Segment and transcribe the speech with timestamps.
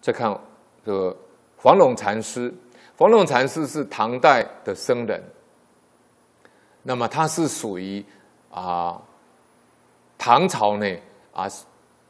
[0.00, 0.38] 再看
[0.84, 1.16] 这个
[1.56, 2.52] 黄龙禅师，
[2.96, 5.22] 黄龙禅师是唐代的僧人，
[6.82, 8.04] 那么他是属于
[8.50, 9.00] 啊
[10.16, 10.86] 唐朝呢
[11.32, 11.46] 啊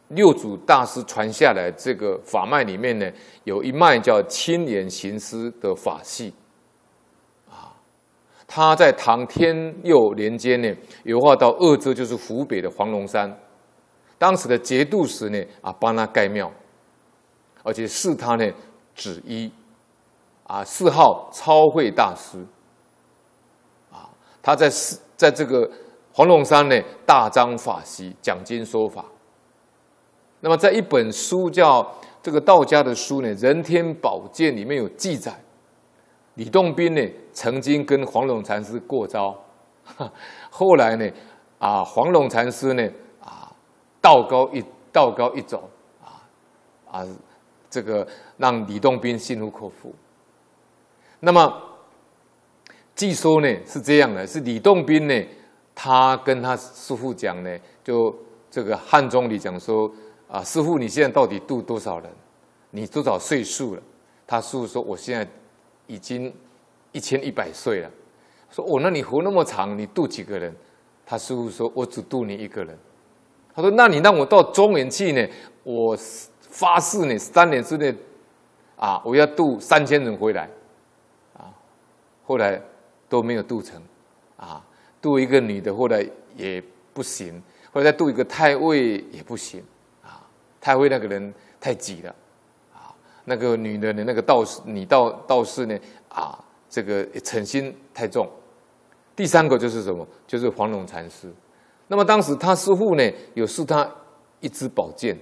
[0.08, 3.10] 六祖大师传下来这个法脉里面呢，
[3.44, 6.34] 有一脉叫青莲行师的法系。
[8.52, 10.68] 他在唐天佑年间呢，
[11.04, 13.32] 游化到鄂州，就是湖北的黄龙山。
[14.18, 16.52] 当时的节度使呢，啊，帮他盖庙，
[17.62, 18.52] 而且是他呢
[18.94, 19.50] 紫衣，
[20.44, 22.38] 啊，谥号超慧大师。
[23.90, 24.08] 啊，
[24.42, 24.70] 他在
[25.16, 25.70] 在这个
[26.12, 29.04] 黄龙山呢，大张法席，讲经说法。
[30.40, 31.86] 那么，在一本书叫
[32.22, 35.38] 这个道家的书呢，《人天宝鉴》里面有记载。
[36.34, 39.36] 李洞宾呢，曾经跟黄龙禅师过招，
[40.48, 41.10] 后来呢，
[41.58, 42.88] 啊，黄龙禅师呢，
[43.20, 43.52] 啊，
[44.00, 45.68] 道高一道高一走，
[46.02, 46.24] 啊
[46.90, 47.06] 啊，
[47.70, 49.94] 这个让李洞宾心服口服。
[51.20, 51.62] 那么，
[52.94, 55.24] 据说呢是这样的，是李洞宾呢，
[55.74, 58.14] 他跟他师傅讲呢，就
[58.50, 59.90] 这个汉中里讲说，
[60.28, 62.10] 啊，师傅你现在到底度多少人？
[62.70, 63.82] 你多少岁数了？
[64.26, 65.26] 他师傅说，我现在。
[65.86, 66.32] 已经
[66.92, 67.90] 一千一百岁了，
[68.48, 70.54] 说哦，那你活那么长，你度几个人？
[71.04, 72.78] 他师傅说，我只度你一个人。
[73.52, 75.28] 他说，那你让我到中原去呢？
[75.64, 75.98] 我
[76.60, 77.94] 发誓呢，三年之内，
[78.76, 80.46] 啊，我要渡三千人回来，
[81.32, 81.48] 啊，
[82.26, 82.60] 后来
[83.08, 83.80] 都没有渡成，
[84.36, 84.62] 啊，
[85.00, 89.64] 渡一个女的后来也不行，后来再渡一个太尉也不行，
[90.02, 90.20] 啊，
[90.60, 92.14] 太尉那个人太急了。
[92.74, 92.92] 啊
[93.24, 94.04] 那个女的呢？
[94.06, 95.78] 那个道士，女道道士呢？
[96.10, 98.28] 啊，这个诚心太重。
[99.16, 100.06] 第三个就是什么？
[100.26, 101.32] 就是黄龙禅师。
[101.88, 103.88] 那么当时他师父呢，有赐他
[104.40, 105.16] 一支宝剑，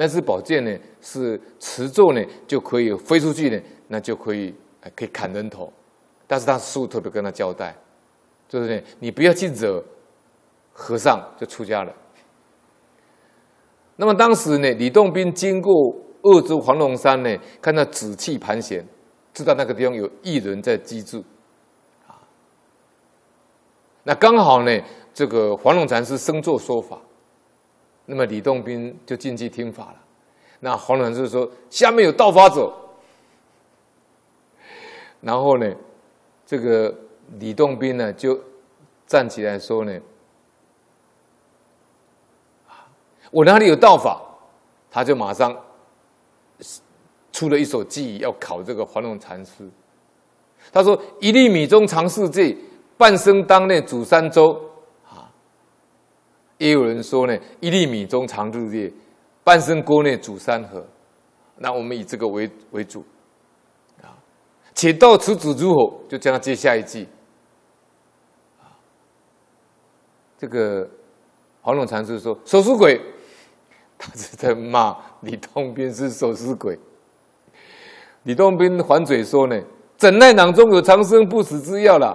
[0.00, 4.54] 那支宝剑呢是持咒呢就可以飞出去呢，那就可以
[4.96, 5.70] 可以砍人头。
[6.26, 7.76] 但是他师父特别跟他交代，
[8.48, 9.84] 就是呢，你不要去惹
[10.72, 11.94] 和尚，就出家了。
[13.96, 15.94] 那么当时呢，李洞宾经过。
[16.22, 18.86] 鄂州黄龙山呢，看到紫气盘旋，
[19.32, 21.24] 知道那个地方有异人在居住，
[22.06, 22.20] 啊，
[24.02, 24.80] 那刚好呢，
[25.14, 27.00] 这个黄龙禅师升座说法，
[28.10, 29.96] 那么李洞宾就进去听法了。
[30.58, 32.72] 那黄龙禅师说：“下面有道法者。”
[35.22, 35.72] 然后呢，
[36.44, 36.92] 这个
[37.38, 38.36] 李洞宾呢就
[39.06, 39.96] 站起来说呢
[43.30, 44.20] ：“我哪里有道法？”
[44.90, 45.56] 他就马上。
[47.32, 49.66] 出了一首偈要考这个黄龙禅师，
[50.72, 52.54] 他说：“一粒米中藏世界，
[52.98, 54.60] 半生当内煮三粥。”
[56.60, 58.92] 也有人说呢，“一粒米中藏日月，
[59.42, 60.86] 半生锅内煮三合。”
[61.56, 63.02] 那我们以这个为为主
[64.02, 64.12] 啊。
[64.74, 65.90] 且道此子如何？
[66.06, 67.08] 就将他接下一句。
[68.60, 68.76] 啊，
[70.36, 70.86] 这个
[71.62, 73.00] 黄龙禅师说：“手撕鬼。
[73.96, 76.78] ”他是在骂李洞宾是手撕鬼。
[78.24, 79.58] 李洞宾还嘴说呢
[79.96, 82.14] ：“怎奈囊中有长生不死之药了？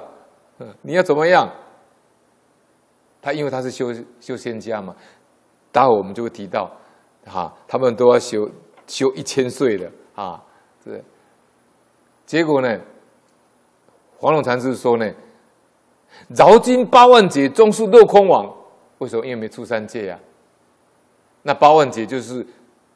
[0.84, 1.52] 你要怎么样？”
[3.26, 4.96] 他因为他是修修仙家嘛，
[5.72, 6.72] 待会我们就会提到，
[7.26, 8.48] 哈，他们都要修
[8.86, 10.40] 修一千岁的啊，
[10.84, 11.04] 是。
[12.28, 12.80] 结果呢，
[14.20, 15.12] 黄龙禅师说呢
[16.38, 18.46] ：“饶经八万劫，终是落空王。
[19.00, 19.26] 为什么？
[19.26, 20.20] 因为没出三界呀。
[21.42, 22.46] 那八万劫就是。”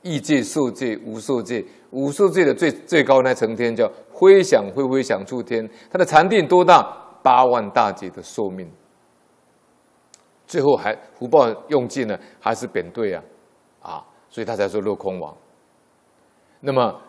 [0.02, 1.62] 异界、受界、无受界，
[1.92, 6.82] 无受界的最最高那层天叫飞翔飞飞想出天，它的禅定多大？
[7.22, 8.72] 八万大劫的寿命，
[10.50, 13.24] 最后还福报用尽了，还是贬对啊，
[13.82, 15.32] 啊，所以他才说落空王。
[16.60, 17.00] 那么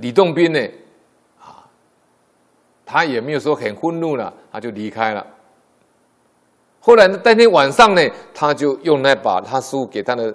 [0.00, 0.60] 李洞宾呢？
[1.38, 1.62] 啊，
[2.84, 5.24] 他也没有说很愤怒了，他就离开了。
[6.80, 8.02] 后来呢，当天晚上呢，
[8.34, 10.34] 他就用那把他师傅给他的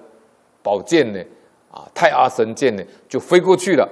[0.63, 1.21] 宝剑呢。
[1.69, 3.85] 啊，太阿神剑呢，就飞过去了。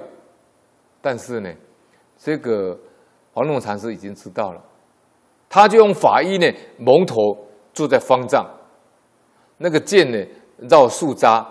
[1.02, 1.52] 但是呢，
[2.16, 2.76] 这个
[3.34, 4.64] 黄龙禅师已经知道了，
[5.50, 7.14] 他就用法衣呢蒙头
[7.76, 8.44] 坐在方丈，
[9.58, 10.18] 那个剑呢
[10.68, 11.46] 绕树扎，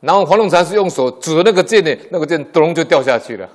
[0.00, 3.48] 然后黄龙禅师用手指着那个剑呢，那个剑咚就掉下去了。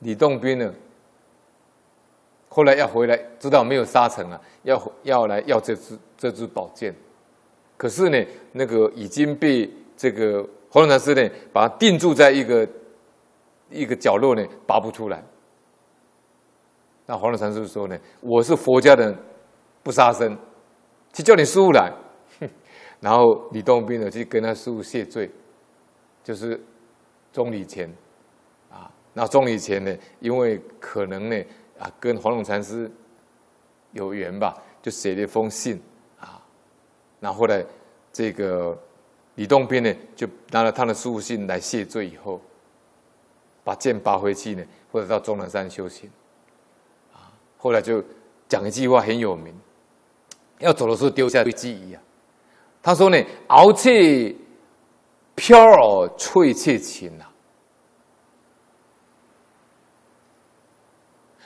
[0.00, 0.74] 李洞宾呢，
[2.50, 6.94] 后来要回来，知道没有杀成啊，要要来要这支这支宝剑，
[7.78, 9.70] 可是呢，那个已经被。
[9.98, 12.68] 这个黄龙禅师呢，把他定住在一个
[13.70, 15.24] 一个角落呢，拔不出来。
[17.06, 19.18] 那黄龙禅师说呢：“我是佛家的人，
[19.86, 20.36] 不杀生，
[21.12, 21.92] 去叫你师傅来。
[22.98, 25.30] ”然后李洞宾呢，去跟他师傅谢罪，
[26.24, 26.60] 就是
[27.32, 27.88] 钟离前
[28.68, 28.90] 啊。
[29.12, 31.40] 那钟离前呢，因为可能呢
[31.78, 32.90] 啊跟黄龙禅师
[33.92, 35.80] 有缘吧，就写了一封信
[36.18, 36.42] 啊。
[37.20, 37.64] 那后来
[38.12, 38.76] 这个
[39.36, 42.40] 李洞宾呢，就拿了他的书信来谢罪，以后
[43.62, 46.10] 把剑拔回去呢，或者到终南山修行
[47.12, 47.30] 啊。
[47.56, 48.02] 后来就
[48.48, 49.54] 讲一句话很有名，
[50.58, 52.02] 要走的时候丢下一句偈啊。
[52.82, 53.18] 他说呢
[53.48, 54.34] ：“遨却
[55.34, 57.24] 飘而翠却勤呐，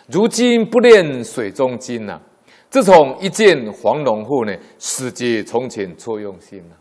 [0.07, 2.21] 如今不念水中金呐。
[2.69, 6.77] 自从一见黄龙后呢，始觉从前错用心呐。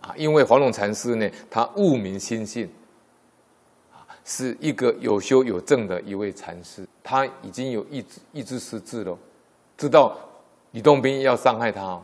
[0.00, 2.66] 啊，因为黄龙禅师呢，他悟明心性，
[3.92, 8.02] 啊，是一个有修有证的一位禅师，他已经有一
[8.32, 9.18] 一知识字了，
[9.76, 10.16] 知道
[10.72, 12.00] 李洞宾要伤害他。”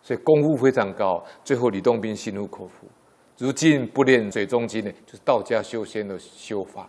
[0.00, 2.86] 所以功夫非常高，最后李洞宾心服口服。
[3.36, 6.88] 如今不念水中金呢，就是道家修仙的修法。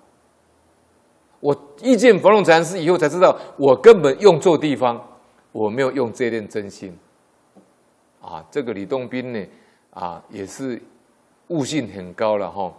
[1.40, 5.02] 我遇见冯龙禅师以后才知道，我根本用错地方，
[5.52, 6.98] 我没有用这念真心。
[8.22, 9.46] 啊，这个李洞宾呢，
[9.92, 10.82] 啊，也是
[11.48, 12.74] 悟性很高了哈。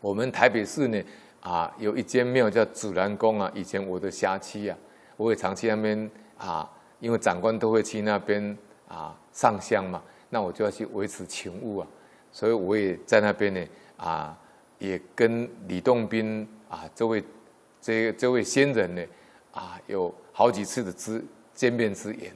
[0.00, 1.02] 我们台北市呢，
[1.40, 4.76] 啊，有一间庙叫紫兰宫啊，以前我的辖区啊，
[5.16, 6.70] 我也常去那边啊，
[7.00, 8.56] 因为长官都会去那边。
[8.88, 11.88] 啊，上香嘛，那我就要去维持勤务啊，
[12.30, 13.66] 所以我也在那边呢，
[13.96, 14.38] 啊，
[14.78, 17.20] 也跟李洞宾啊这位
[17.80, 19.04] 这这位仙人呢，
[19.50, 21.20] 啊，有好几次的之
[21.52, 22.32] 见面之缘。